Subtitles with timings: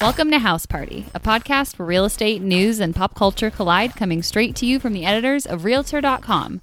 [0.00, 4.22] Welcome to House Party, a podcast where real estate news and pop culture collide, coming
[4.22, 6.60] straight to you from the editors of Realtor.com.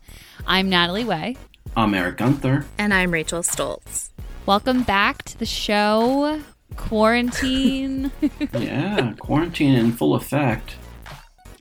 [0.47, 1.35] I'm Natalie Way.
[1.75, 2.65] I'm Eric Gunther.
[2.77, 4.13] And I'm Rachel Stults.
[4.45, 6.39] Welcome back to the show.
[6.77, 8.09] Quarantine.
[8.53, 10.77] yeah, quarantine in full effect.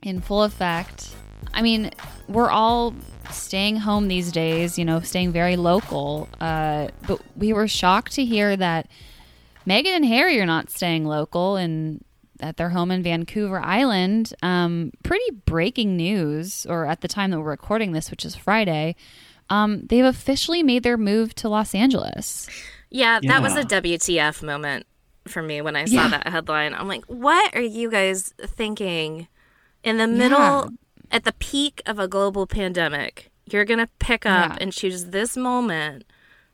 [0.01, 1.13] In full effect.
[1.53, 1.91] I mean,
[2.29, 2.95] we're all
[3.31, 6.29] staying home these days, you know, staying very local.
[6.39, 8.87] Uh, but we were shocked to hear that
[9.67, 12.03] Meghan and Harry are not staying local and
[12.39, 14.33] at their home in Vancouver Island.
[14.41, 18.95] Um, pretty breaking news, or at the time that we're recording this, which is Friday.
[19.49, 22.49] Um, they've officially made their move to Los Angeles.
[22.89, 23.39] Yeah, that yeah.
[23.39, 24.85] was a WTF moment
[25.27, 26.09] for me when I saw yeah.
[26.09, 26.73] that headline.
[26.73, 29.27] I'm like, what are you guys thinking?
[29.83, 30.67] In the middle, yeah.
[31.11, 35.37] at the peak of a global pandemic, you're going to pick up and choose this
[35.37, 36.05] moment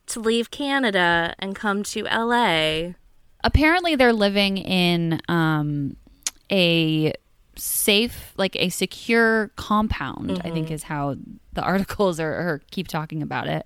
[0.07, 2.94] to leave Canada and come to LA
[3.44, 5.95] apparently they're living in um,
[6.52, 7.14] a
[7.56, 10.47] safe like a secure compound mm-hmm.
[10.47, 10.73] i think mm-hmm.
[10.73, 11.16] is how
[11.53, 13.66] the articles are, are keep talking about it.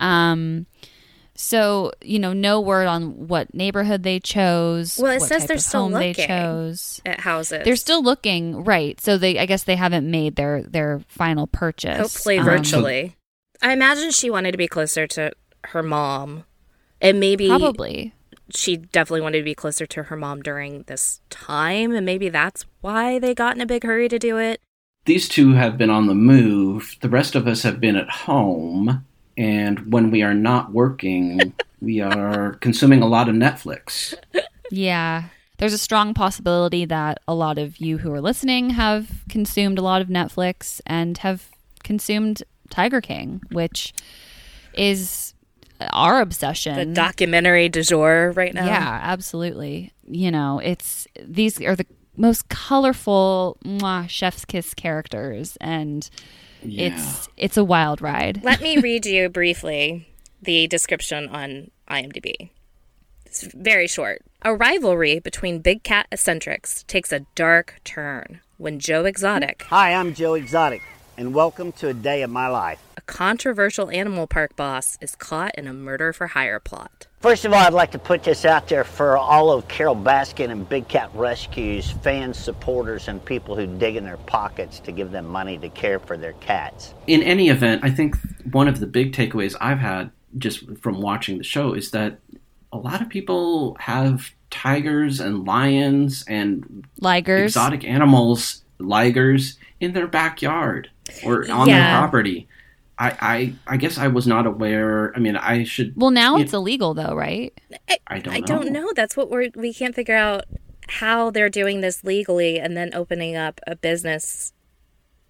[0.00, 0.66] Um
[1.34, 5.88] so you know no word on what neighborhood they chose well it says they're still
[5.88, 7.00] looking they chose.
[7.06, 7.62] at houses.
[7.64, 9.00] They're still looking right.
[9.00, 11.98] So they i guess they haven't made their their final purchase.
[11.98, 13.16] Hopefully um, virtually.
[13.62, 15.32] I imagine she wanted to be closer to
[15.64, 16.44] her mom.
[17.00, 18.14] And maybe probably
[18.54, 22.64] she definitely wanted to be closer to her mom during this time, and maybe that's
[22.80, 24.60] why they got in a big hurry to do it.
[25.04, 26.96] These two have been on the move.
[27.00, 29.04] The rest of us have been at home,
[29.36, 34.14] and when we are not working, we are consuming a lot of Netflix.
[34.70, 35.24] Yeah.
[35.58, 39.82] There's a strong possibility that a lot of you who are listening have consumed a
[39.82, 41.48] lot of Netflix and have
[41.82, 43.92] consumed Tiger King, which
[44.74, 45.34] is
[45.92, 46.76] our obsession.
[46.76, 48.66] The documentary du jour right now.
[48.66, 49.92] Yeah, absolutely.
[50.04, 56.08] You know, it's these are the most colorful mwah, chef's kiss characters and
[56.62, 56.88] yeah.
[56.88, 58.42] it's it's a wild ride.
[58.42, 60.08] Let me read you briefly
[60.42, 62.50] the description on IMDb.
[63.26, 64.22] It's very short.
[64.42, 69.64] A rivalry between big cat eccentrics takes a dark turn when Joe Exotic.
[69.68, 70.82] Hi, I'm Joe Exotic
[71.18, 72.80] and welcome to a day of my life.
[72.96, 77.08] A controversial animal park boss is caught in a murder for hire plot.
[77.18, 80.52] First of all, I'd like to put this out there for all of Carole Baskin
[80.52, 85.10] and Big Cat Rescue's fans, supporters, and people who dig in their pockets to give
[85.10, 86.94] them money to care for their cats.
[87.08, 88.16] In any event, I think
[88.52, 92.20] one of the big takeaways I've had just from watching the show is that
[92.72, 100.06] a lot of people have tigers and lions and ligers, exotic animals, ligers in their
[100.06, 100.90] backyard
[101.24, 101.78] or on yeah.
[101.78, 102.48] their property.
[102.98, 105.14] I, I I guess I was not aware.
[105.14, 105.94] I mean, I should.
[105.96, 107.52] Well, now it's know, illegal, though, right?
[107.88, 108.34] I, I don't.
[108.34, 108.46] I know.
[108.46, 108.92] don't know.
[108.94, 109.50] That's what we're.
[109.54, 110.44] We can't figure out
[110.88, 114.52] how they're doing this legally and then opening up a business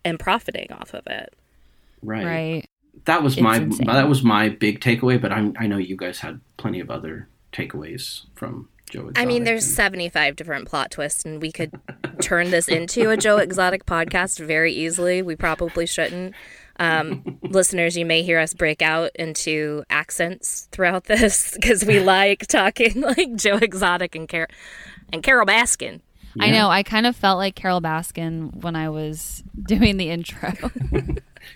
[0.05, 1.35] and profiting off of it.
[2.03, 2.25] Right.
[2.25, 2.71] Right.
[3.05, 3.87] That was it's my insane.
[3.87, 5.21] that was my big takeaway.
[5.21, 9.19] But I I know you guys had plenty of other takeaways from Joe Exotic.
[9.19, 9.75] I mean, there's and...
[9.75, 11.73] 75 different plot twists, and we could
[12.21, 15.23] turn this into a Joe Exotic podcast very easily.
[15.23, 16.35] We probably shouldn't.
[16.79, 22.47] Um, listeners, you may hear us break out into accents throughout this because we like
[22.47, 24.49] talking like Joe Exotic and, Car-
[25.13, 26.01] and Carole Baskin.
[26.35, 26.45] Yeah.
[26.45, 26.69] I know.
[26.69, 30.53] I kind of felt like Carole Baskin when I was doing the intro.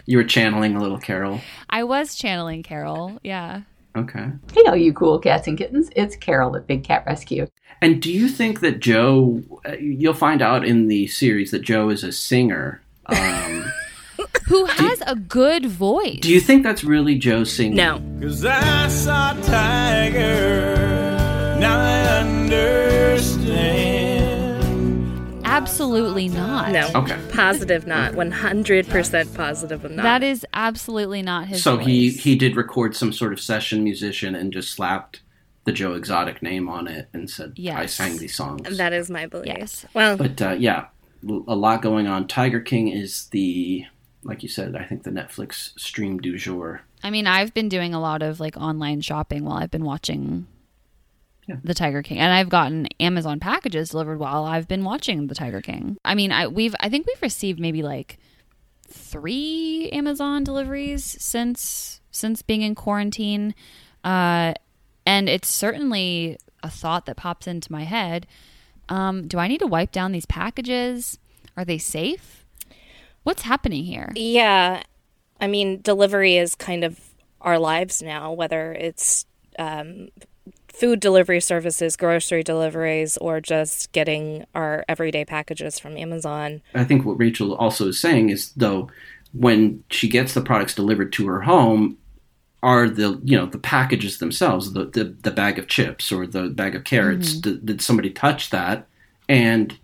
[0.06, 1.40] you were channeling a little Carole.
[1.70, 3.18] I was channeling Carole.
[3.22, 3.62] Yeah.
[3.96, 4.26] Okay.
[4.54, 5.90] Hey, all you cool cats and kittens.
[5.94, 7.46] It's Carole at Big Cat Rescue.
[7.82, 11.90] And do you think that Joe, uh, you'll find out in the series that Joe
[11.90, 12.80] is a singer.
[13.06, 13.64] Um,
[14.46, 16.20] Who has do, a good voice.
[16.20, 17.76] Do you think that's really Joe singing?
[17.76, 18.00] No.
[18.20, 20.76] Cause I saw Tiger,
[21.58, 23.81] now I understand.
[25.62, 26.72] Absolutely not.
[26.72, 26.90] No.
[26.96, 27.16] Okay.
[27.30, 28.14] Positive not.
[28.14, 30.02] 100% positive not.
[30.02, 31.86] That is absolutely not his So voice.
[31.86, 35.20] he he did record some sort of session musician and just slapped
[35.64, 37.78] the Joe Exotic name on it and said, yes.
[37.78, 39.46] "I sang these songs." That is my belief.
[39.46, 39.86] Yes.
[39.94, 40.86] Well, but uh, yeah,
[41.46, 42.26] a lot going on.
[42.26, 43.84] Tiger King is the,
[44.24, 46.82] like you said, I think the Netflix stream du jour.
[47.04, 50.48] I mean, I've been doing a lot of like online shopping while I've been watching
[51.62, 52.18] The Tiger King.
[52.18, 55.98] And I've gotten Amazon packages delivered while I've been watching The Tiger King.
[56.04, 58.18] I mean, I we've I think we've received maybe like
[58.88, 63.54] 3 Amazon deliveries since since being in quarantine.
[64.04, 64.54] Uh
[65.06, 68.26] and it's certainly a thought that pops into my head.
[68.88, 71.18] Um, do I need to wipe down these packages?
[71.56, 72.44] Are they safe?
[73.22, 74.10] What's happening here?
[74.14, 74.82] Yeah.
[75.40, 77.00] I mean, delivery is kind of
[77.40, 79.26] our lives now, whether it's
[79.58, 80.08] um,
[80.72, 86.62] food delivery services, grocery deliveries, or just getting our everyday packages from Amazon.
[86.74, 88.90] I think what Rachel also is saying is, though,
[89.32, 91.98] when she gets the products delivered to her home,
[92.62, 96.48] are the you know the packages themselves, the the, the bag of chips or the
[96.48, 97.32] bag of carrots?
[97.32, 97.40] Mm-hmm.
[97.40, 98.86] Did, did somebody touch that
[99.28, 99.78] and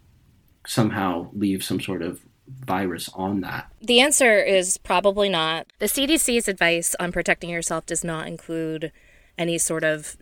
[0.66, 3.70] somehow leave some sort of virus on that?
[3.80, 5.66] The answer is probably not.
[5.80, 8.92] The CDC's advice on protecting yourself does not include
[9.36, 10.16] any sort of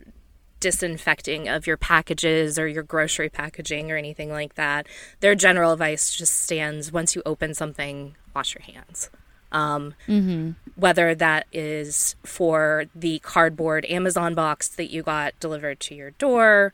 [0.59, 4.87] disinfecting of your packages or your grocery packaging or anything like that.
[5.19, 9.09] Their general advice just stands once you open something, wash your hands.
[9.51, 10.51] Um, mm-hmm.
[10.75, 16.73] Whether that is for the cardboard Amazon box that you got delivered to your door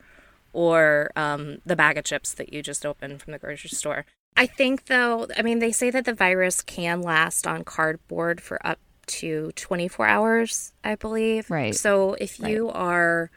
[0.54, 4.06] or um, the bag of chips that you just opened from the grocery store.
[4.36, 8.66] I think, though, I mean, they say that the virus can last on cardboard for
[8.66, 11.50] up to 24 hours, I believe.
[11.52, 11.76] Right.
[11.76, 12.76] So if you right.
[12.76, 13.32] are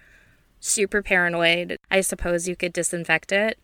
[0.67, 3.59] super paranoid, I suppose you could disinfect it.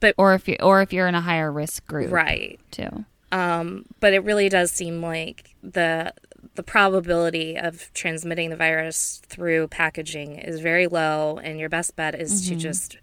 [0.00, 2.60] But or if you or if you're in a higher risk group, right?
[2.70, 3.04] Too.
[3.32, 6.12] Um, but it really does seem like the
[6.54, 12.14] the probability of transmitting the virus through packaging is very low, and your best bet
[12.14, 12.54] is mm-hmm.
[12.54, 12.98] to just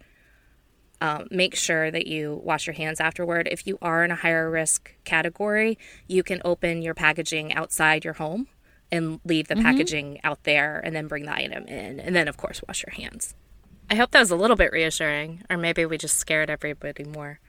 [1.00, 3.48] um, make sure that you wash your hands afterward.
[3.50, 5.76] If you are in a higher risk category,
[6.06, 8.46] you can open your packaging outside your home
[8.94, 9.64] and leave the mm-hmm.
[9.64, 12.00] packaging out there and then bring the item in.
[12.00, 13.34] And then, of course, wash your hands.
[13.90, 17.40] I hope that was a little bit reassuring, or maybe we just scared everybody more.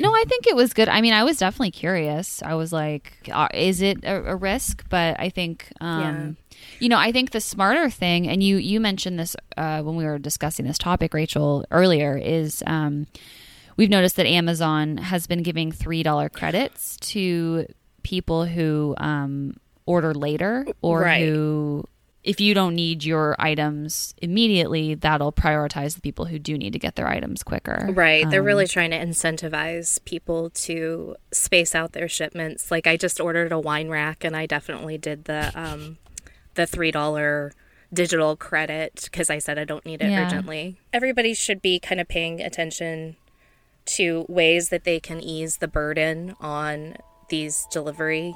[0.00, 0.88] No, I think it was good.
[0.88, 2.42] I mean, I was definitely curious.
[2.42, 4.84] I was like, uh, is it a, a, risk?
[4.88, 6.56] But I think, um, yeah.
[6.78, 10.04] you know, I think the smarter thing, and you you mentioned this uh, when we
[10.04, 13.06] were discussing this topic, Rachel, earlier, is um,
[13.76, 17.66] we've noticed that Amazon has been giving three dollar credits to
[18.02, 19.56] people who um,
[19.86, 21.26] order later or right.
[21.26, 21.84] who
[22.24, 26.78] if you don't need your items immediately, that'll prioritize the people who do need to
[26.78, 27.88] get their items quicker.
[27.92, 28.24] Right.
[28.24, 32.70] Um, They're really trying to incentivize people to space out their shipments.
[32.70, 35.98] Like I just ordered a wine rack and I definitely did the um
[36.54, 37.52] the $3
[37.92, 40.26] digital credit because I said I don't need it yeah.
[40.26, 40.76] urgently.
[40.92, 43.16] Everybody should be kind of paying attention
[43.84, 46.96] to ways that they can ease the burden on
[47.30, 48.34] these delivery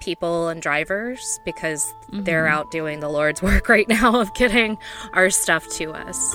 [0.00, 2.24] people and drivers because mm-hmm.
[2.24, 4.78] they're out doing the Lord's work right now of getting
[5.12, 6.34] our stuff to us.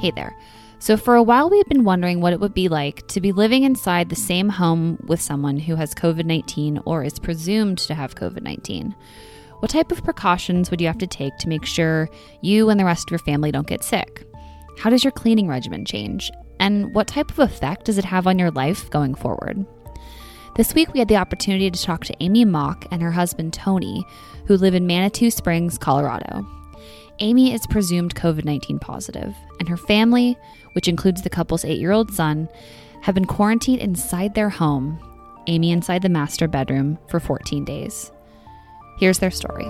[0.00, 0.36] Hey there.
[0.78, 3.32] So, for a while, we had been wondering what it would be like to be
[3.32, 7.94] living inside the same home with someone who has COVID 19 or is presumed to
[7.94, 8.94] have COVID 19.
[9.60, 12.10] What type of precautions would you have to take to make sure
[12.42, 14.26] you and the rest of your family don't get sick?
[14.78, 16.30] How does your cleaning regimen change?
[16.58, 19.64] And what type of effect does it have on your life going forward?
[20.56, 24.06] This week, we had the opportunity to talk to Amy Mock and her husband Tony,
[24.46, 26.46] who live in Manitou Springs, Colorado.
[27.18, 30.36] Amy is presumed COVID 19 positive, and her family,
[30.72, 32.48] which includes the couple's eight year old son,
[33.02, 34.98] have been quarantined inside their home,
[35.46, 38.10] Amy inside the master bedroom, for 14 days.
[38.98, 39.66] Here's their story.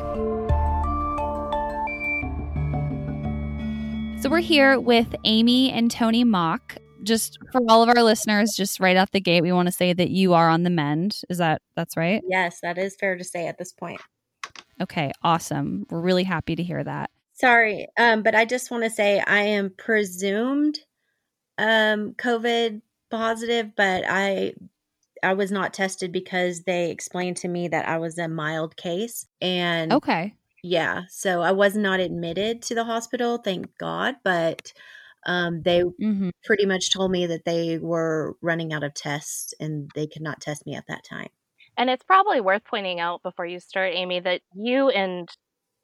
[4.21, 6.79] So we're here with Amy and Tony Mock.
[7.03, 9.93] Just for all of our listeners, just right out the gate, we want to say
[9.93, 11.21] that you are on the mend.
[11.29, 12.23] Is that that's right?
[12.29, 14.01] Yes, that is fair to say at this point.
[14.81, 15.87] Okay, awesome.
[15.91, 17.11] We're really happy to hear that.
[17.35, 20.79] Sorry, um, but I just want to say I am presumed
[21.59, 24.55] um, COVID positive, but I
[25.23, 29.27] I was not tested because they explained to me that I was a mild case.
[29.41, 34.73] And okay, yeah, so I was not admitted to the hospital, thank God, but
[35.27, 36.31] um, they mm-hmm.
[36.45, 40.41] pretty much told me that they were running out of tests and they could not
[40.41, 41.29] test me at that time.
[41.77, 45.29] And it's probably worth pointing out before you start, Amy, that you and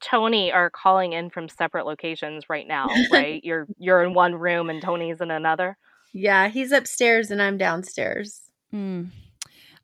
[0.01, 3.41] Tony are calling in from separate locations right now, right?
[3.43, 5.77] you're you're in one room and Tony's in another.
[6.13, 8.41] Yeah, he's upstairs and I'm downstairs.
[8.73, 9.11] Mm.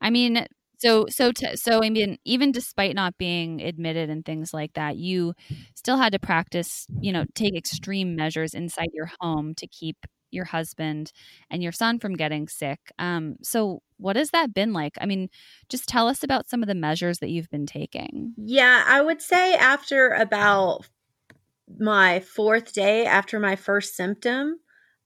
[0.00, 0.46] I mean,
[0.80, 5.34] so so so I mean, even despite not being admitted and things like that, you
[5.74, 6.86] still had to practice.
[7.00, 9.96] You know, take extreme measures inside your home to keep
[10.30, 11.12] your husband
[11.50, 12.78] and your son from getting sick.
[12.98, 14.94] Um, so what has that been like?
[15.00, 15.28] I mean,
[15.68, 18.32] just tell us about some of the measures that you've been taking.
[18.36, 20.88] Yeah, I would say after about
[21.78, 24.60] my fourth day after my first symptom,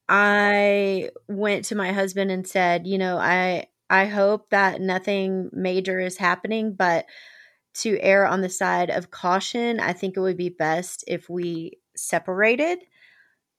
[0.08, 6.00] I went to my husband and said, you know, I I hope that nothing major
[6.00, 7.06] is happening, but
[7.76, 11.78] to err on the side of caution, I think it would be best if we
[11.96, 12.78] separated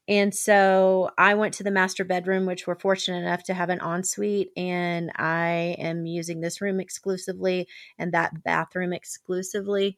[0.07, 3.81] And so I went to the master bedroom, which we're fortunate enough to have an
[3.81, 7.67] ensuite, and I am using this room exclusively
[7.97, 9.97] and that bathroom exclusively.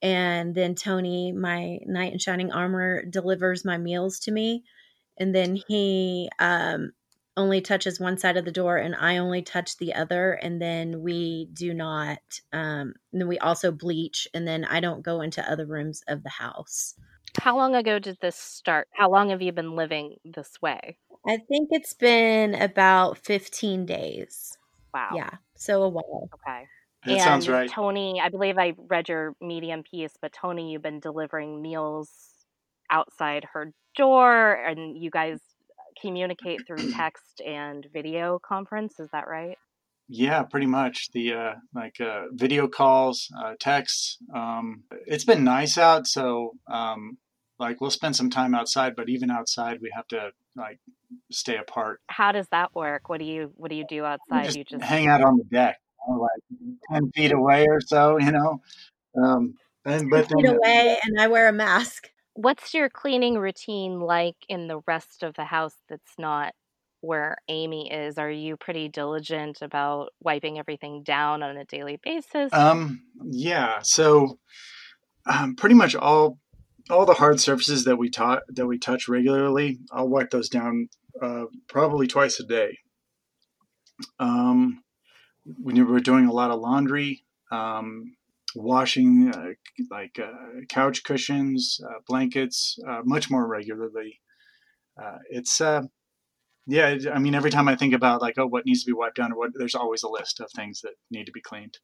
[0.00, 4.62] And then Tony, my knight in shining armor, delivers my meals to me.
[5.18, 6.92] And then he um,
[7.38, 10.32] only touches one side of the door and I only touch the other.
[10.32, 12.18] And then we do not,
[12.52, 14.28] um, and then we also bleach.
[14.34, 16.94] And then I don't go into other rooms of the house.
[17.40, 18.88] How long ago did this start?
[18.92, 20.98] How long have you been living this way?
[21.26, 24.58] I think it's been about 15 days.
[24.92, 25.10] Wow.
[25.14, 25.30] Yeah.
[25.54, 26.28] So a while.
[26.34, 26.66] Okay.
[27.04, 27.70] That and sounds right.
[27.70, 32.10] Tony, I believe I read your Medium piece, but Tony, you've been delivering meals
[32.90, 35.38] outside her door and you guys
[36.00, 38.98] communicate through text and video conference.
[39.00, 39.56] Is that right?
[40.08, 41.08] Yeah, pretty much.
[41.12, 44.16] The uh, like uh, video calls, uh, texts.
[44.34, 47.18] Um, it's been nice out, so um,
[47.58, 48.96] like we'll spend some time outside.
[48.96, 50.78] But even outside, we have to like
[51.30, 52.00] stay apart.
[52.08, 53.08] How does that work?
[53.10, 54.46] What do you What do you do outside?
[54.46, 55.76] just you just hang out on the deck,
[56.06, 58.18] you know, like ten feet away or so.
[58.18, 58.62] You know,
[59.22, 62.08] um, and but Feet then, away, and I wear a mask.
[62.40, 66.52] What's your cleaning routine like in the rest of the house that's not
[67.00, 68.16] where Amy is?
[68.16, 72.52] Are you pretty diligent about wiping everything down on a daily basis?
[72.52, 73.80] Um, yeah.
[73.82, 74.38] So,
[75.26, 76.38] um, pretty much all
[76.88, 80.90] all the hard surfaces that we taught that we touch regularly, I'll wipe those down
[81.20, 82.78] uh, probably twice a day.
[84.20, 84.84] Um,
[85.60, 88.14] when we were doing a lot of laundry, um,
[88.54, 89.52] washing uh,
[89.90, 94.20] like uh, couch cushions, uh, blankets, uh, much more regularly.
[95.00, 95.82] Uh, it's uh,
[96.66, 96.96] yeah.
[97.12, 99.32] I mean, every time I think about like, oh, what needs to be wiped down,
[99.32, 101.78] or what, there's always a list of things that need to be cleaned.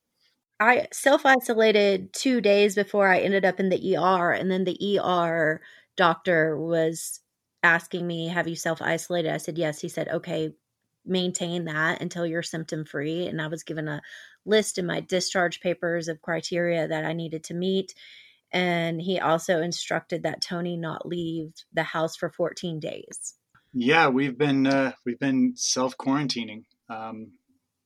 [0.61, 4.99] I self isolated two days before I ended up in the ER, and then the
[4.99, 5.61] ER
[5.97, 7.21] doctor was
[7.63, 10.51] asking me, "Have you self isolated?" I said, "Yes." He said, "Okay,
[11.05, 14.03] maintain that until you're symptom free." And I was given a
[14.45, 17.95] list in my discharge papers of criteria that I needed to meet.
[18.53, 23.35] And he also instructed that Tony not leave the house for 14 days.
[23.73, 26.65] Yeah, we've been uh, we've been self quarantining.
[26.89, 27.33] Um,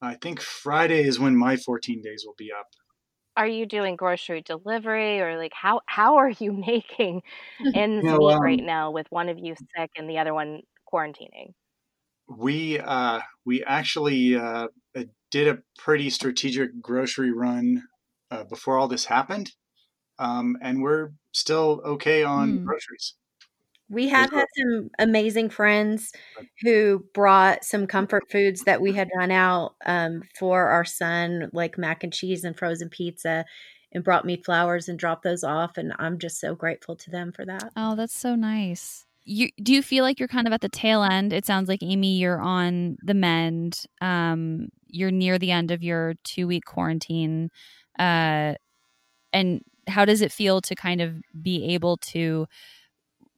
[0.03, 2.67] I think Friday is when my 14 days will be up.
[3.37, 7.23] Are you doing grocery delivery or like how how are you making
[7.75, 10.35] ends You know, meet um, right now with one of you sick and the other
[10.35, 11.55] one quarantining?
[12.29, 17.85] We uh, we actually uh, uh, did a pretty strategic grocery run
[18.31, 19.53] uh, before all this happened,
[20.19, 22.67] um, and we're still okay on Hmm.
[22.67, 23.15] groceries.
[23.91, 26.13] We have had some amazing friends
[26.63, 31.79] who brought some comfort foods that we had run out um, for our son, like
[31.79, 33.47] mac and cheese and frozen pizza,
[33.93, 35.79] and brought me flowers and dropped those off.
[35.79, 37.73] And I'm just so grateful to them for that.
[37.75, 39.07] Oh, that's so nice.
[39.31, 41.35] You do you feel like you're kind of at the tail end?
[41.35, 43.85] It sounds like Amy, you're on the mend.
[44.01, 47.51] Um, you're near the end of your two week quarantine.
[47.99, 48.55] Uh,
[49.33, 52.47] and how does it feel to kind of be able to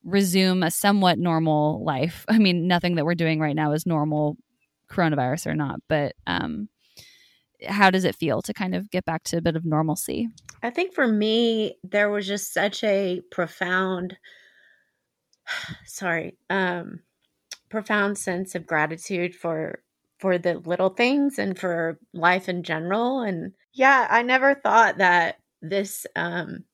[0.05, 2.25] resume a somewhat normal life?
[2.29, 4.37] I mean, nothing that we're doing right now is normal,
[4.89, 6.69] coronavirus or not, but um,
[7.67, 10.29] how does it feel to kind of get back to a bit of normalcy?
[10.63, 14.17] I think for me, there was just such a profound,
[15.87, 17.01] sorry, um,
[17.71, 19.83] profound sense of gratitude for
[20.19, 23.21] for the little things and for life in general.
[23.21, 26.65] And yeah, I never thought that this um,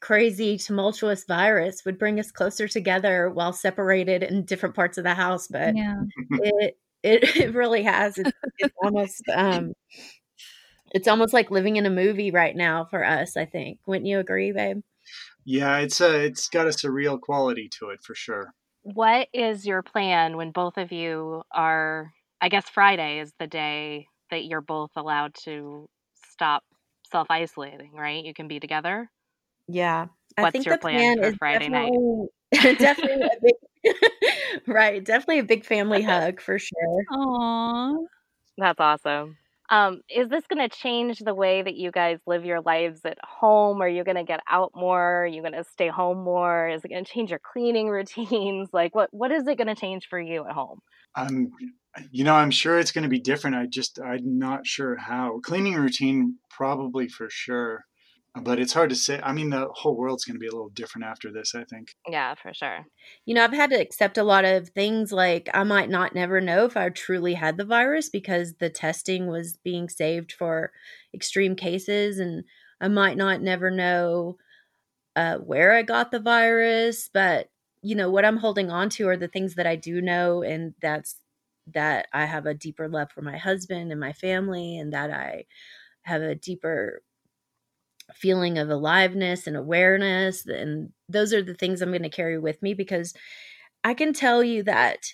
[0.00, 5.14] crazy, tumultuous virus would bring us closer together while separated in different parts of the
[5.14, 5.46] house.
[5.48, 6.02] But Yeah.
[6.30, 8.18] it it, it really has.
[8.18, 9.72] It's, it's almost um,
[10.92, 13.36] it's almost like living in a movie right now for us.
[13.36, 13.78] I think.
[13.86, 14.82] Wouldn't you agree, babe?
[15.44, 18.54] Yeah, it's a, it's got a surreal quality to it for sure.
[18.82, 24.08] What is your plan when both of you are I guess Friday is the day
[24.30, 25.88] that you're both allowed to
[26.32, 26.64] stop
[27.10, 28.24] self isolating, right?
[28.24, 29.10] You can be together.
[29.68, 30.06] Yeah.
[30.36, 31.92] I What's think your the plan plan for is Friday night?
[31.92, 32.28] definitely,
[32.76, 33.94] definitely a big,
[34.66, 35.04] right.
[35.04, 37.04] Definitely a big family hug for sure.
[37.12, 38.06] Aww.
[38.58, 39.38] That's awesome.
[39.70, 43.18] Um, is this going to change the way that you guys live your lives at
[43.22, 43.80] home?
[43.80, 45.22] Are you going to get out more?
[45.22, 46.68] Are you going to stay home more?
[46.68, 48.68] Is it going to change your cleaning routines?
[48.72, 50.80] Like, what what is it going to change for you at home?
[52.10, 53.56] You know, I'm sure it's going to be different.
[53.56, 55.40] I just, I'm not sure how.
[55.40, 57.84] Cleaning routine, probably for sure,
[58.34, 59.20] but it's hard to say.
[59.22, 61.54] I mean, the whole world's going to be a little different after this.
[61.54, 61.88] I think.
[62.08, 62.86] Yeah, for sure.
[63.26, 66.40] You know, I've had to accept a lot of things like I might not never
[66.40, 70.70] know if I truly had the virus because the testing was being saved for
[71.12, 72.44] extreme cases, and
[72.80, 74.36] I might not never know
[75.16, 77.48] uh, where I got the virus, but
[77.82, 80.74] you know, what I'm holding on to are the things that I do know, and
[80.80, 81.18] that's
[81.72, 85.46] that I have a deeper love for my husband and my family, and that I
[86.02, 87.02] have a deeper
[88.14, 90.46] feeling of aliveness and awareness.
[90.46, 93.14] And those are the things I'm going to carry with me because
[93.84, 95.06] I can tell you that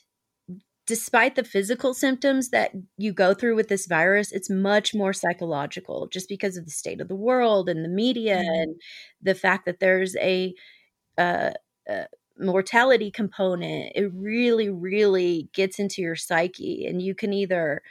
[0.86, 6.08] despite the physical symptoms that you go through with this virus, it's much more psychological
[6.12, 8.62] just because of the state of the world and the media mm-hmm.
[8.62, 8.76] and
[9.20, 10.54] the fact that there's a,
[11.18, 11.50] uh,
[11.90, 12.04] uh,
[12.38, 13.92] mortality component.
[13.94, 17.82] It really, really gets into your psyche, and you can either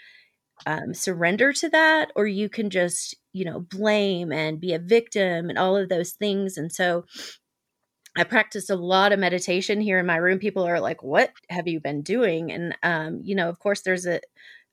[0.65, 5.49] um, surrender to that or you can just, you know, blame and be a victim
[5.49, 6.57] and all of those things.
[6.57, 7.05] And so,
[8.17, 10.39] I practiced a lot of meditation here in my room.
[10.39, 14.05] People are like, "What have you been doing?" And um, you know, of course, there's
[14.05, 14.21] a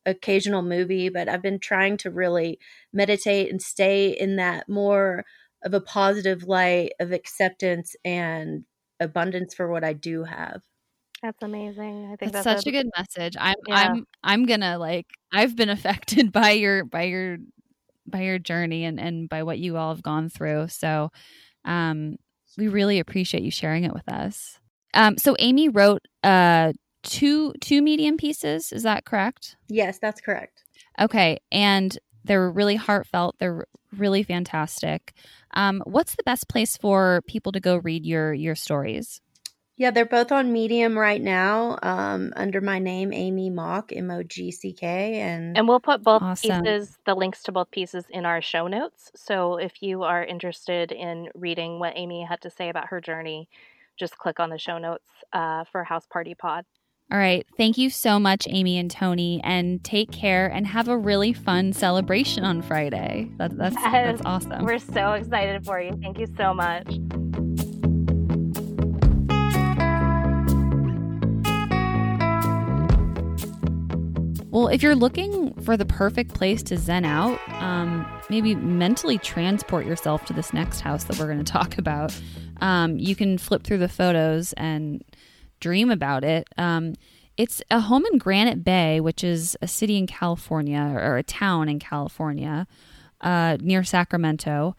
[0.06, 2.58] occasional movie, but I've been trying to really
[2.92, 5.24] meditate and stay in that more
[5.64, 8.64] of a positive light of acceptance and
[9.00, 10.62] abundance for what I do have.
[11.22, 12.10] That's amazing.
[12.12, 13.36] I think that's, that's such a, a, good message.
[13.38, 13.74] I'm yeah.
[13.74, 17.38] I'm I'm gonna like I've been affected by your by your
[18.06, 20.68] by your journey and and by what you all have gone through.
[20.68, 21.10] So
[21.64, 22.16] um
[22.58, 24.58] we really appreciate you sharing it with us.
[24.94, 28.72] Um, so Amy wrote uh, two two medium pieces.
[28.72, 29.56] Is that correct?
[29.68, 30.64] Yes, that's correct.
[31.00, 33.36] Okay, and they're really heartfelt.
[33.38, 35.14] They're really fantastic.
[35.54, 39.20] Um, what's the best place for people to go read your your stories?
[39.76, 44.22] Yeah, they're both on Medium right now um, under my name, Amy Mock, M O
[44.22, 46.62] G C K, and and we'll put both awesome.
[46.62, 49.10] pieces, the links to both pieces, in our show notes.
[49.16, 53.48] So if you are interested in reading what Amy had to say about her journey,
[53.96, 56.64] just click on the show notes uh, for House Party Pod.
[57.10, 57.46] All right.
[57.58, 61.74] Thank you so much, Amy and Tony, and take care and have a really fun
[61.74, 63.30] celebration on Friday.
[63.36, 64.64] That, that's yes, that's awesome.
[64.64, 65.98] We're so excited for you.
[66.00, 66.86] Thank you so much.
[74.52, 79.86] Well, if you're looking for the perfect place to zen out, um, maybe mentally transport
[79.86, 82.14] yourself to this next house that we're going to talk about,
[82.60, 85.02] um, you can flip through the photos and
[85.60, 86.46] dream about it.
[86.58, 86.96] Um,
[87.38, 91.70] it's a home in Granite Bay, which is a city in California or a town
[91.70, 92.66] in California
[93.22, 94.76] uh, near Sacramento.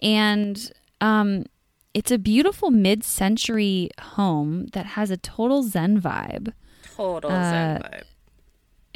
[0.00, 1.46] And um,
[1.94, 6.52] it's a beautiful mid century home that has a total Zen vibe.
[6.94, 8.04] Total uh, Zen vibe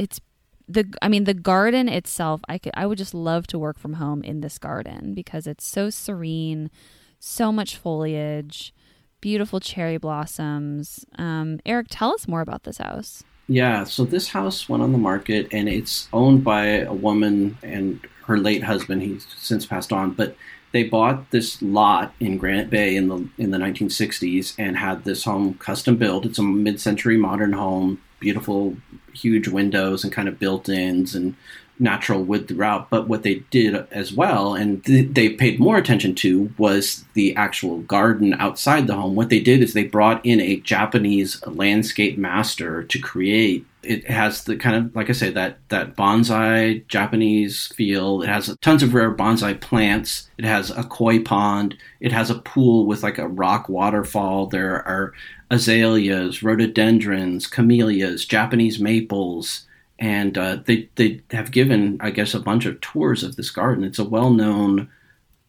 [0.00, 0.18] it's
[0.66, 3.94] the I mean the garden itself I could I would just love to work from
[3.94, 6.70] home in this garden because it's so serene,
[7.18, 8.72] so much foliage,
[9.20, 11.04] beautiful cherry blossoms.
[11.18, 13.22] Um, Eric, tell us more about this house.
[13.46, 18.00] Yeah, so this house went on the market and it's owned by a woman and
[18.26, 19.02] her late husband.
[19.02, 20.36] He's since passed on, but
[20.72, 25.24] they bought this lot in Granite Bay in the in the 1960s and had this
[25.24, 26.24] home custom built.
[26.24, 28.76] It's a mid-century modern home, beautiful
[29.12, 31.34] huge windows and kind of built-ins and
[31.78, 32.90] natural wood throughout.
[32.90, 37.34] But what they did as well, and th- they paid more attention to, was the
[37.36, 39.14] actual garden outside the home.
[39.14, 43.66] What they did is they brought in a Japanese landscape master to create.
[43.82, 48.22] It has the kind of, like I say, that that bonsai Japanese feel.
[48.22, 50.28] It has tons of rare bonsai plants.
[50.36, 51.76] It has a koi pond.
[52.00, 54.46] It has a pool with like a rock waterfall.
[54.46, 55.12] There are
[55.50, 59.66] azaleas, rhododendrons, camellias, Japanese maples,
[59.98, 63.84] and uh, they they have given, I guess, a bunch of tours of this garden.
[63.84, 64.90] It's a well known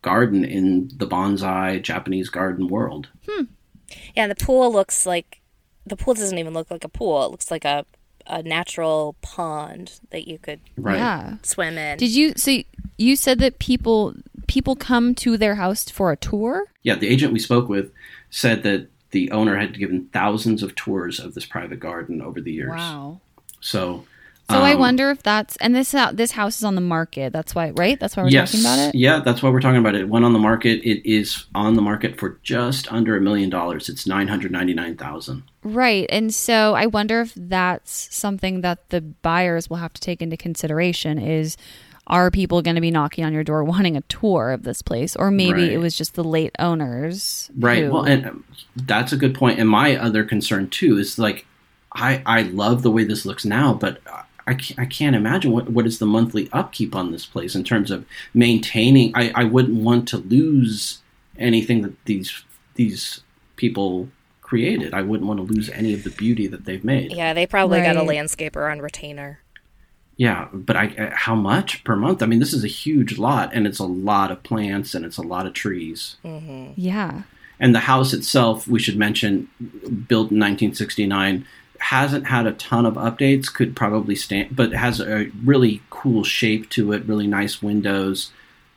[0.01, 3.09] garden in the bonsai Japanese garden world.
[3.29, 3.43] Hmm.
[4.15, 5.41] Yeah, the pool looks like
[5.85, 7.25] the pool doesn't even look like a pool.
[7.25, 7.85] It looks like a
[8.31, 10.95] a natural pond that you could right.
[10.97, 11.35] yeah.
[11.43, 11.97] swim in.
[11.97, 12.65] Did you see?
[12.97, 14.15] You said that people
[14.47, 16.65] people come to their house for a tour.
[16.81, 17.91] Yeah, the agent we spoke with
[18.29, 22.53] said that the owner had given thousands of tours of this private garden over the
[22.53, 22.71] years.
[22.71, 23.19] Wow.
[23.59, 24.05] So
[24.51, 27.33] so um, I wonder if that's and this uh, this house is on the market.
[27.33, 27.99] That's why, right?
[27.99, 28.95] That's why we're yes, talking about it.
[28.95, 30.01] Yeah, that's why we're talking about it.
[30.01, 30.81] It went on the market.
[30.83, 33.89] It is on the market for just under a million dollars.
[33.89, 35.43] It's nine hundred ninety nine thousand.
[35.63, 40.21] Right, and so I wonder if that's something that the buyers will have to take
[40.21, 41.17] into consideration.
[41.17, 41.57] Is
[42.07, 45.15] are people going to be knocking on your door wanting a tour of this place
[45.15, 45.71] or maybe right.
[45.71, 47.91] it was just the late owners right who...
[47.91, 48.43] well and um,
[48.75, 49.55] that's a good point.
[49.55, 51.45] point and my other concern too is like
[51.93, 55.53] i i love the way this looks now but uh, I can't, I can't imagine
[55.53, 59.43] what, what is the monthly upkeep on this place in terms of maintaining I, I
[59.45, 60.99] wouldn't want to lose
[61.37, 62.43] anything that these
[62.75, 63.21] these
[63.55, 64.09] people
[64.41, 67.47] created i wouldn't want to lose any of the beauty that they've made yeah they
[67.47, 67.93] probably right.
[67.93, 69.39] got a landscaper on retainer
[70.17, 72.21] yeah, but I uh, how much per month?
[72.21, 75.17] I mean, this is a huge lot, and it's a lot of plants and it's
[75.17, 76.17] a lot of trees.
[76.23, 76.73] Mm-hmm.
[76.75, 77.23] Yeah.
[77.59, 81.47] And the house itself, we should mention, built in 1969,
[81.81, 83.53] hasn't had a ton of updates.
[83.53, 87.05] Could probably stand, but has a really cool shape to it.
[87.05, 88.31] Really nice windows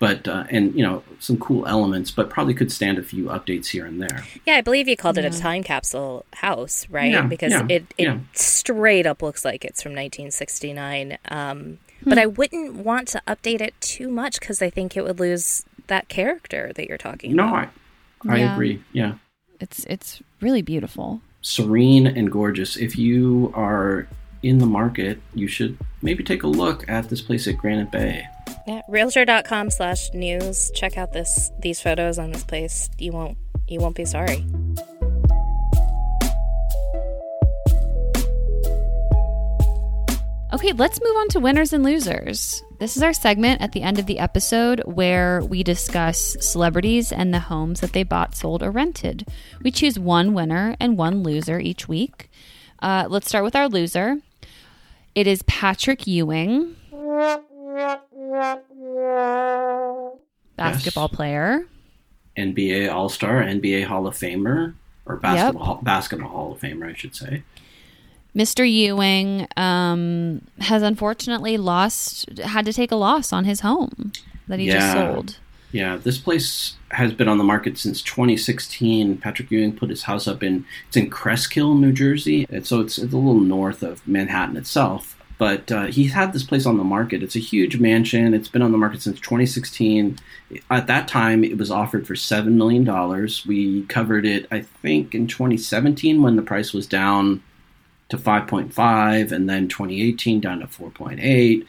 [0.05, 3.69] but uh, and you know some cool elements, but probably could stand a few updates
[3.69, 4.25] here and there.
[4.45, 5.25] Yeah, I believe you called yeah.
[5.25, 7.13] it a time capsule house, right?
[7.13, 8.19] Yeah, because yeah, it it yeah.
[8.35, 11.17] straight up looks like it's from 1969.
[11.29, 12.09] Um, hmm.
[12.09, 15.65] But I wouldn't want to update it too much because I think it would lose
[15.87, 17.69] that character that you're talking no, about.
[18.25, 18.83] No, I I agree.
[18.93, 19.15] Yeah,
[19.61, 22.77] it's it's really beautiful, serene and gorgeous.
[22.77, 24.09] If you are
[24.43, 28.27] in the market, you should maybe take a look at this place at Granite Bay.
[28.67, 30.73] Yeah, realtor.com slash news.
[30.75, 32.89] Check out this these photos on this place.
[32.99, 33.37] You won't
[33.69, 34.45] you won't be sorry.
[40.55, 42.63] Okay, let's move on to winners and losers.
[42.79, 47.35] This is our segment at the end of the episode where we discuss celebrities and
[47.35, 49.27] the homes that they bought, sold, or rented.
[49.65, 52.31] We choose one winner and one loser each week.
[52.79, 54.21] Uh, let's start with our loser.
[55.17, 56.77] It is Patrick Ewing
[60.57, 61.17] basketball yes.
[61.17, 61.67] player,
[62.39, 65.85] NBA All Star, NBA Hall of Famer, or basketball yep.
[65.85, 67.43] basketball Hall of Famer, I should say.
[68.35, 68.69] Mr.
[68.71, 74.13] Ewing um, has unfortunately lost, had to take a loss on his home
[74.49, 74.79] that he yeah.
[74.79, 75.39] just sold.
[75.71, 79.19] Yeah, this place has been on the market since 2016.
[79.19, 82.47] Patrick Ewing put his house up in it's in Cresskill, New Jersey.
[82.49, 85.17] And so it's, it's a little north of Manhattan itself.
[85.37, 87.25] But uh, he's had this place on the market.
[87.25, 88.35] It's a huge mansion.
[88.35, 90.17] It's been on the market since 2016.
[90.71, 92.85] At that time, it was offered for $7 million.
[93.45, 97.43] We covered it, I think, in 2017 when the price was down
[98.09, 101.67] to 5.5 and then 2018 down to 4.8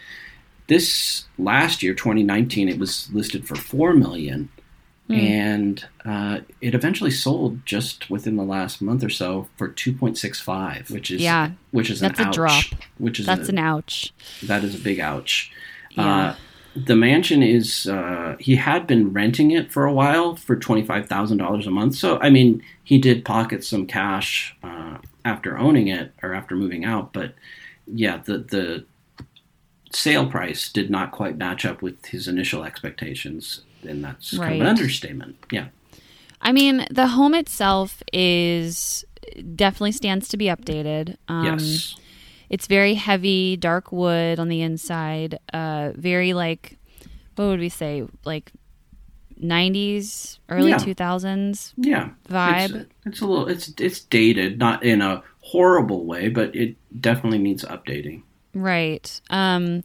[0.68, 4.50] this last year 2019 it was listed for 4 million
[5.10, 5.30] Mm.
[5.30, 11.12] And uh, it eventually sold just within the last month or so for 2.65, which
[11.12, 12.66] is yeah, which is that's an a ouch, drop.
[12.98, 14.14] Which is that's a, an ouch.
[14.42, 15.52] That is a big ouch.
[15.92, 16.08] Yeah.
[16.08, 16.36] Uh,
[16.76, 21.08] the mansion is uh, he had been renting it for a while for twenty five
[21.08, 21.96] thousand dollars a month.
[21.96, 26.86] So I mean, he did pocket some cash uh, after owning it or after moving
[26.86, 27.12] out.
[27.12, 27.34] But
[27.86, 28.86] yeah, the the
[29.92, 34.48] sale price did not quite match up with his initial expectations and that's right.
[34.48, 35.38] kind of an understatement.
[35.52, 35.68] Yeah.
[36.42, 39.06] I mean, the home itself is
[39.56, 41.18] definitely stands to be updated.
[41.28, 41.96] Um, yes.
[42.50, 45.40] It's very heavy, dark wood on the inside.
[45.54, 46.78] Uh, very like,
[47.36, 48.06] what would we say?
[48.24, 48.52] Like
[49.42, 50.78] 90s, early yeah.
[50.78, 51.74] 2000s.
[51.78, 52.10] Yeah.
[52.30, 52.76] Vibe.
[52.76, 53.48] It's, it's, a little.
[53.48, 58.24] It's it's dated, not in a horrible way, but it definitely needs updating.
[58.54, 59.22] Right.
[59.30, 59.84] Um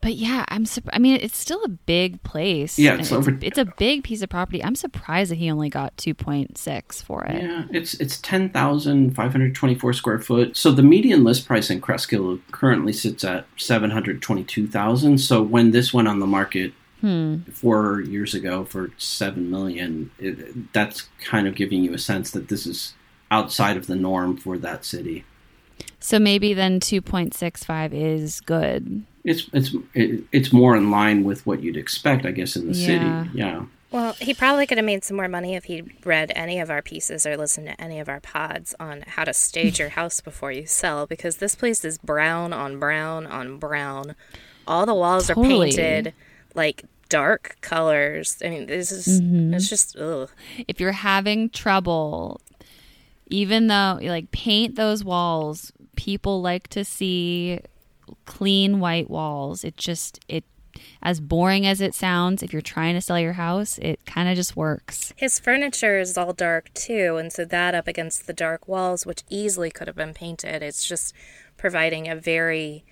[0.00, 0.64] but yeah, I'm.
[0.92, 2.78] I mean, it's still a big place.
[2.78, 3.38] Yeah, it's, it's over.
[3.42, 4.64] It's a big piece of property.
[4.64, 7.42] I'm surprised that he only got 2.6 for it.
[7.42, 10.56] Yeah, it's it's 10,524 square foot.
[10.56, 15.18] So the median list price in Cresskill currently sits at 722,000.
[15.18, 17.38] So when this went on the market hmm.
[17.52, 22.48] four years ago for seven million, it, that's kind of giving you a sense that
[22.48, 22.94] this is
[23.30, 25.24] outside of the norm for that city.
[25.98, 29.04] So maybe then 2.65 is good.
[29.22, 32.86] It's it's it's more in line with what you'd expect, I guess, in the yeah.
[32.86, 33.30] city.
[33.38, 33.64] Yeah.
[33.90, 36.80] Well, he probably could have made some more money if he read any of our
[36.80, 40.52] pieces or listened to any of our pods on how to stage your house before
[40.52, 44.14] you sell because this place is brown on brown on brown.
[44.66, 45.46] All the walls totally.
[45.46, 46.14] are painted
[46.54, 48.38] like dark colors.
[48.44, 49.54] I mean, this is mm-hmm.
[49.54, 50.30] it's just ugh.
[50.68, 52.40] If you're having trouble
[53.30, 57.60] even though like paint those walls, people like to see
[58.26, 59.64] clean white walls.
[59.64, 60.44] It just it
[61.02, 64.36] as boring as it sounds, if you're trying to sell your house, it kind of
[64.36, 65.12] just works.
[65.16, 69.22] His furniture is all dark too, and so that up against the dark walls, which
[69.28, 71.12] easily could have been painted, it's just
[71.56, 72.84] providing a very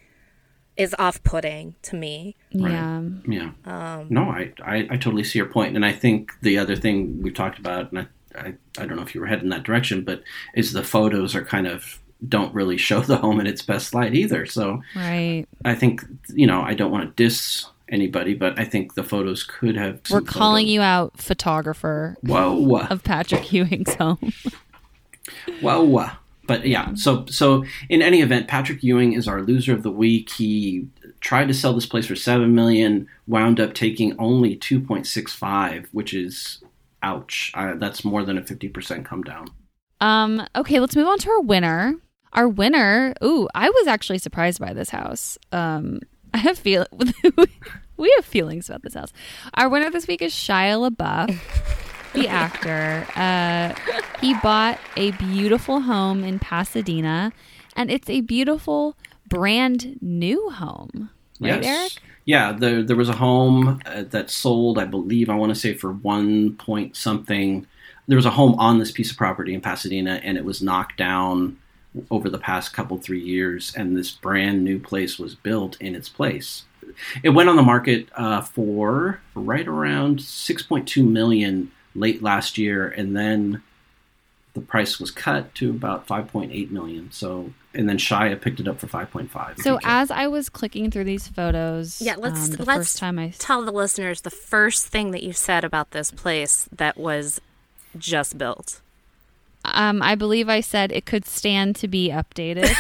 [0.79, 2.37] is off-putting to me.
[2.55, 2.71] Right.
[2.71, 3.03] Yeah.
[3.27, 3.51] Yeah.
[3.67, 7.21] Um, no, I, I I totally see your point, and I think the other thing
[7.21, 10.05] we've talked about, and I, I I don't know if you were heading that direction,
[10.05, 10.23] but
[10.55, 14.15] is the photos are kind of don't really show the home in its best light
[14.15, 14.47] either.
[14.47, 15.45] So right.
[15.65, 19.43] I think you know I don't want to diss anybody, but I think the photos
[19.43, 20.01] could have.
[20.11, 20.75] We're calling photos.
[20.75, 22.17] you out, photographer.
[22.23, 22.87] Whoa!
[22.89, 24.33] Of Patrick Ewing's home.
[25.61, 26.11] Whoa!
[26.49, 30.31] But yeah, so so in any event, Patrick Ewing is our loser of the week.
[30.31, 30.89] He
[31.21, 35.33] tried to sell this place for seven million, wound up taking only two point six
[35.33, 36.65] five, which is
[37.03, 37.53] ouch.
[37.55, 39.49] Uh, that's more than a fifty percent come down.
[40.01, 40.47] Um.
[40.57, 41.95] Okay, let's move on to our winner.
[42.33, 45.39] Our winner, ooh, I was actually surprised by this house.
[45.53, 46.01] Um,
[46.35, 46.87] I have feel
[47.99, 49.13] we have feelings about this house.
[49.53, 51.85] Our winner this week is Shia LaBeouf.
[52.13, 53.07] the actor.
[53.15, 53.75] Uh,
[54.21, 57.33] he bought a beautiful home in Pasadena,
[57.77, 58.97] and it's a beautiful,
[59.29, 61.11] brand new home.
[61.41, 61.93] Right, Eric?
[62.25, 65.75] Yeah, there there was a home uh, that sold, I believe, I want to say
[65.75, 67.67] for one point something.
[68.07, 70.97] There was a home on this piece of property in Pasadena, and it was knocked
[70.97, 71.59] down
[72.11, 76.09] over the past couple three years, and this brand new place was built in its
[76.09, 76.65] place.
[77.23, 83.17] It went on the market uh, for right around 6.2 million late last year, and
[83.17, 83.63] then
[84.55, 87.11] the price was cut to about 5.8 million.
[87.13, 89.61] So, and then Shia picked it up for 5.5.
[89.61, 93.19] So, as I was clicking through these photos, yeah, let's um, the let's first time
[93.19, 97.41] I tell the listeners the first thing that you said about this place that was
[97.97, 98.81] just built.
[99.65, 102.73] Um, I believe I said it could stand to be updated.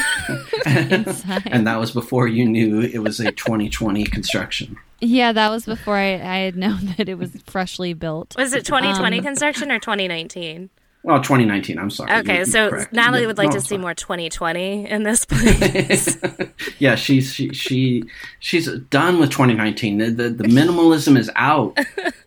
[1.46, 4.76] and that was before you knew it was a 2020 construction.
[5.00, 8.34] Yeah, that was before I, I had known that it was freshly built.
[8.36, 10.70] Was it 2020 um, construction or 2019?
[11.04, 11.78] Well, 2019.
[11.78, 12.12] I'm sorry.
[12.20, 12.92] Okay, so correct.
[12.92, 16.18] Natalie would like no, to see more 2020 in this place.
[16.78, 18.04] yeah, she's she, she
[18.40, 19.98] she's done with 2019.
[19.98, 21.78] The, the, the minimalism is out.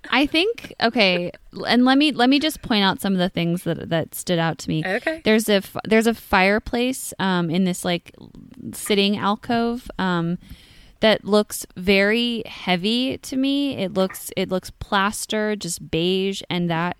[0.10, 1.31] I think okay,
[1.67, 4.39] and let me let me just point out some of the things that that stood
[4.39, 4.84] out to me.
[4.86, 5.21] Okay.
[5.25, 8.15] There's a there's a fireplace um, in this like
[8.73, 9.91] sitting alcove.
[9.99, 10.38] Um,
[11.01, 13.77] that looks very heavy to me.
[13.77, 16.97] It looks it looks plaster, just beige, and that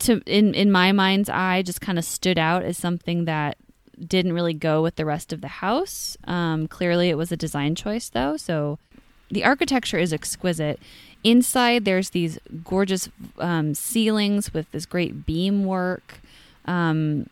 [0.00, 3.56] to in in my mind's eye just kind of stood out as something that
[4.06, 6.16] didn't really go with the rest of the house.
[6.24, 8.78] Um, clearly, it was a design choice though, so
[9.30, 10.78] the architecture is exquisite.
[11.22, 16.20] Inside, there's these gorgeous um, ceilings with this great beam work.
[16.66, 17.28] Um,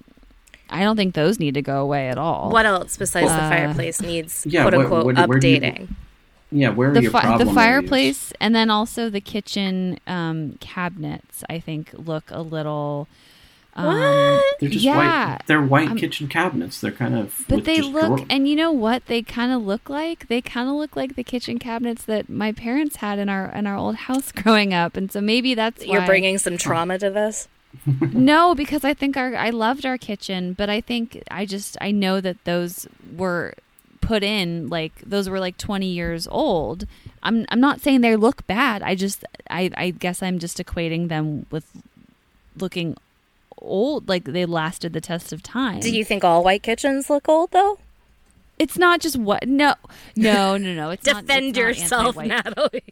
[0.72, 2.50] I don't think those need to go away at all.
[2.50, 5.88] What else besides uh, the fireplace needs yeah, quote unquote what, what, updating?
[6.50, 11.42] Yeah, where the, your fi- the fireplace and then also the kitchen um, cabinets.
[11.48, 13.08] I think look a little.
[13.74, 14.44] Um, what?
[14.60, 15.30] They're just yeah.
[15.30, 15.46] white.
[15.46, 16.80] They're white um, kitchen cabinets.
[16.80, 17.44] They're kind of.
[17.48, 19.06] But they look, and you know what?
[19.06, 20.28] They kind of look like.
[20.28, 23.66] They kind of look like the kitchen cabinets that my parents had in our in
[23.66, 27.48] our old house growing up, and so maybe that's you're bringing some trauma to this.
[28.00, 31.90] no, because I think our I loved our kitchen, but I think I just I
[31.90, 33.54] know that those were
[34.00, 36.86] put in like those were like 20 years old.
[37.22, 38.82] I'm I'm not saying they look bad.
[38.82, 41.66] I just I I guess I'm just equating them with
[42.58, 42.96] looking
[43.58, 45.80] old like they lasted the test of time.
[45.80, 47.78] Do you think all white kitchens look old though?
[48.58, 49.74] It's not just what no
[50.14, 50.90] no no no.
[50.90, 52.84] It's defend not, it's yourself, not Natalie.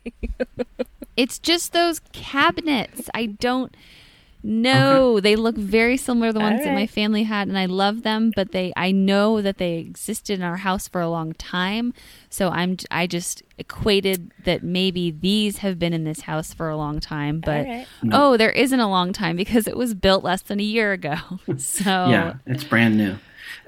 [1.16, 3.10] it's just those cabinets.
[3.14, 3.74] I don't
[4.42, 5.20] no, okay.
[5.20, 6.64] they look very similar to the ones right.
[6.64, 8.32] that my family had, and I love them.
[8.34, 11.92] But they, I know that they existed in our house for a long time,
[12.30, 16.76] so I'm, I just equated that maybe these have been in this house for a
[16.76, 17.40] long time.
[17.40, 17.86] But right.
[18.12, 21.16] oh, there isn't a long time because it was built less than a year ago.
[21.58, 23.18] So yeah, it's brand new.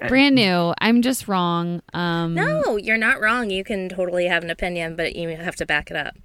[0.09, 0.75] Brand new.
[0.79, 1.83] I'm just wrong.
[1.93, 3.51] Um, no, you're not wrong.
[3.51, 6.17] You can totally have an opinion, but you have to back it up.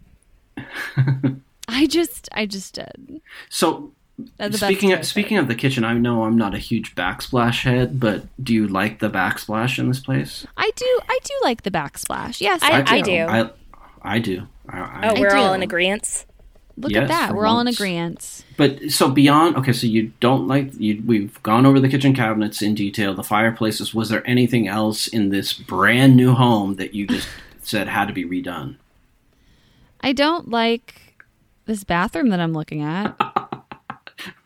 [1.67, 3.21] I just, I just did.
[3.49, 3.91] So
[4.51, 8.23] speaking of, speaking of the kitchen, I know I'm not a huge backsplash head, but
[8.43, 10.45] do you like the backsplash in this place?
[10.57, 10.99] I do.
[11.07, 12.41] I do like the backsplash.
[12.41, 13.21] Yes, I, I do.
[13.21, 13.49] I,
[14.01, 14.47] I do.
[14.69, 16.25] I, oh, we're all in agreement.
[16.79, 17.29] Look yes, at that.
[17.33, 17.53] We're once.
[17.53, 18.45] all in agreement.
[18.55, 21.01] But so beyond, okay, so you don't like you.
[21.05, 23.95] We've gone over the kitchen cabinets in detail, the fireplaces.
[23.95, 27.27] Was there anything else in this brand new home that you just
[27.61, 28.75] said had to be redone?
[30.01, 31.25] I don't like
[31.65, 33.15] this bathroom that I'm looking at.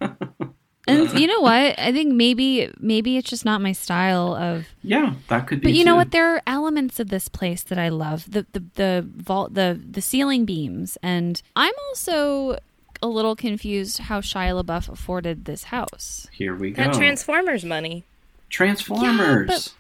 [0.88, 1.77] and you know what?
[1.79, 4.67] I think maybe maybe it's just not my style of.
[4.84, 5.67] Yeah, that could be.
[5.67, 5.86] But you too.
[5.86, 6.12] know what?
[6.12, 8.31] There are elements of this place that I love.
[8.31, 12.57] The the the vault, the the ceiling beams, and I'm also
[13.01, 16.27] a little confused how Shia LaBeouf afforded this house.
[16.31, 16.84] Here we go.
[16.84, 18.03] That Transformers money.
[18.49, 19.73] Transformers.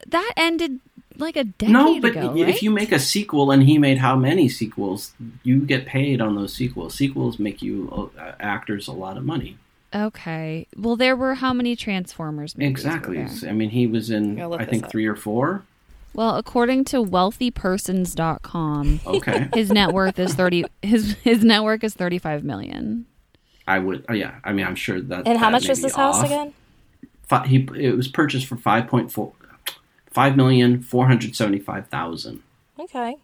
[0.00, 0.80] Yeah, that ended
[1.18, 2.62] like a decade no, but ago, if right?
[2.62, 6.52] you make a sequel and he made how many sequels, you get paid on those
[6.52, 6.94] sequels.
[6.94, 9.58] Sequels make you uh, actors a lot of money.
[9.94, 10.66] Okay.
[10.76, 12.70] Well, there were how many Transformers movies?
[12.70, 13.26] Exactly.
[13.48, 14.90] I mean, he was in I think up.
[14.90, 15.64] three or four.
[16.14, 19.48] Well, according to wealthypersons.com, okay.
[19.54, 23.06] his net worth is 30 his his net worth is 35 million.
[23.66, 26.16] I would oh yeah, I mean, I'm sure that And how much was this off.
[26.16, 26.52] house again?
[27.46, 29.32] He it was purchased for 5.4
[30.12, 32.42] five million four hundred seventy five thousand.
[32.78, 33.16] Okay,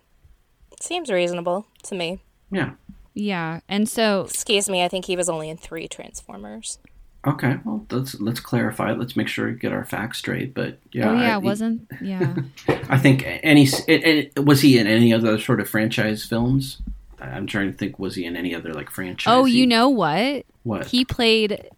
[0.80, 2.20] seems reasonable to me.
[2.50, 2.72] Yeah.
[3.14, 6.78] Yeah, and so excuse me, I think he was only in three Transformers.
[7.26, 8.98] Okay, well let's let's clarify it.
[8.98, 10.54] Let's make sure we get our facts straight.
[10.54, 12.36] But yeah, oh yeah, I, wasn't yeah.
[12.88, 16.80] I think any it, it, was he in any other sort of franchise films?
[17.20, 17.98] I'm trying to think.
[17.98, 19.32] Was he in any other like franchise?
[19.34, 20.46] Oh, you know what?
[20.62, 20.86] what?
[20.86, 21.68] He played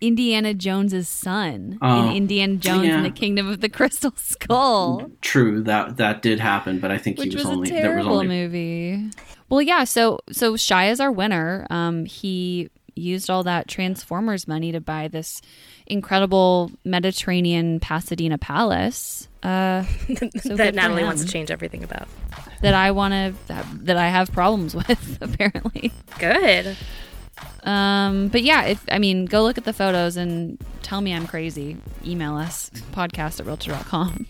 [0.00, 2.96] Indiana Jones's son Oh, in Indiana Jones yeah.
[2.96, 7.18] and the Kingdom of the Crystal Skull, True that that did happen, but I think
[7.18, 9.10] which he was, was, only a there was terrible only movie.
[9.48, 9.84] Well, yeah.
[9.84, 11.66] So so Shia is our winner.
[11.70, 15.40] Um, he used all that Transformers money to buy this
[15.86, 19.28] incredible Mediterranean Pasadena palace.
[19.42, 19.82] Uh,
[20.42, 21.06] so that Natalie him.
[21.06, 22.08] wants to change everything about.
[22.62, 23.34] that I want to
[23.82, 25.92] that I have problems with apparently.
[26.18, 26.76] Good.
[27.64, 31.26] Um, but yeah, if I mean, go look at the photos and tell me I'm
[31.26, 31.76] crazy.
[32.04, 34.26] Email us podcast at realtor.com.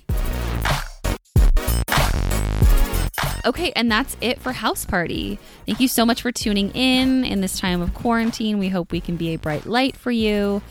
[3.47, 5.38] Okay, and that's it for House Party.
[5.66, 8.59] Thank you so much for tuning in in this time of quarantine.
[8.59, 10.62] We hope we can be a bright light for you.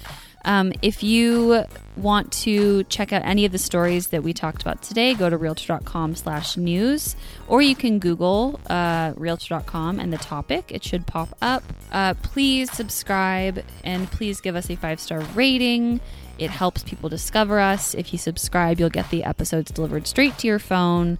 [0.46, 1.66] Um, if you
[1.98, 5.38] want to check out any of the stories that we talked about today, go to
[5.38, 7.16] realtor.com slash news,
[7.48, 10.72] or you can Google uh, realtor.com and the topic.
[10.72, 11.64] It should pop up.
[11.92, 16.00] Uh, please subscribe and please give us a five star rating.
[16.38, 17.94] It helps people discover us.
[17.94, 21.18] If you subscribe, you'll get the episodes delivered straight to your phone.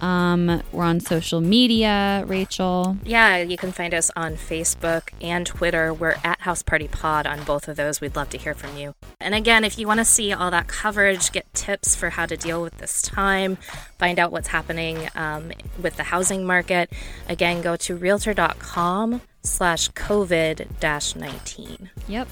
[0.00, 2.96] Um, we're on social media, Rachel.
[3.04, 5.92] Yeah, you can find us on Facebook and Twitter.
[5.92, 8.00] We're at House Party Pod on both of those.
[8.00, 8.94] We'd love to hear from you.
[9.20, 12.36] And again, if you want to see all that coverage, get tips for how to
[12.36, 13.56] deal with this time,
[13.98, 16.90] find out what's happening um, with the housing market,
[17.28, 21.90] again, go to realtor.com slash COVID 19.
[22.08, 22.28] Yep.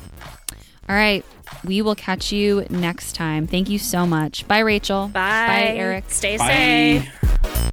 [0.90, 1.24] All right.
[1.64, 3.46] We will catch you next time.
[3.46, 4.48] Thank you so much.
[4.48, 5.06] Bye, Rachel.
[5.06, 5.46] Bye.
[5.46, 6.04] Bye, Eric.
[6.08, 7.06] Stay Bye.
[7.44, 7.69] safe.